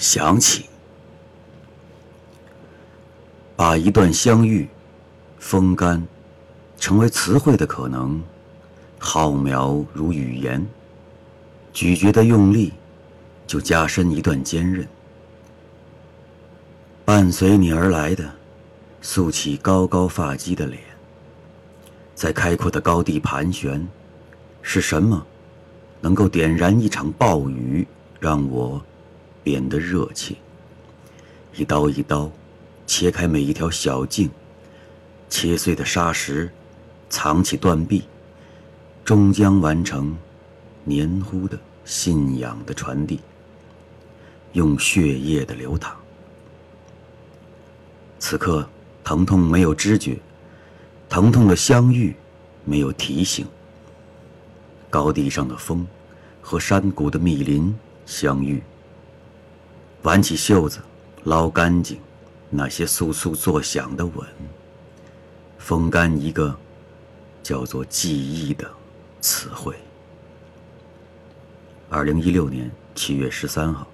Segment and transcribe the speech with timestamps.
[0.00, 0.64] 想起，
[3.54, 4.66] 把一段相遇
[5.38, 6.02] 风干，
[6.78, 8.18] 成为词汇的可能，
[8.98, 10.66] 浩渺如语言。
[11.74, 12.72] 咀嚼的用力，
[13.46, 14.88] 就加深一段坚韧。
[17.04, 18.24] 伴随你而来的，
[19.02, 20.80] 竖起高高发髻的脸，
[22.14, 23.86] 在开阔的高地盘旋，
[24.62, 25.26] 是什么
[26.00, 27.86] 能够点燃一场暴雨，
[28.18, 28.82] 让我
[29.42, 30.34] 变得热切？
[31.56, 32.30] 一刀一刀
[32.86, 34.30] 切开每一条小径，
[35.28, 36.50] 切碎的沙石，
[37.08, 38.04] 藏起断壁，
[39.04, 40.16] 终将完成。
[40.82, 43.20] 黏糊的信仰的传递，
[44.52, 45.94] 用血液的流淌。
[48.18, 48.66] 此刻，
[49.04, 50.18] 疼痛没有知觉，
[51.08, 52.16] 疼痛的相遇
[52.64, 53.46] 没有提醒。
[54.88, 55.86] 高地上的风
[56.40, 57.72] 和山谷的密林
[58.06, 58.62] 相遇，
[60.02, 60.80] 挽起袖子，
[61.24, 62.00] 捞干净
[62.48, 64.26] 那些簌簌作响的吻，
[65.58, 66.56] 风干一个
[67.42, 68.70] 叫做记忆的
[69.20, 69.74] 词汇。
[71.90, 73.89] 二零一六年七月十三号。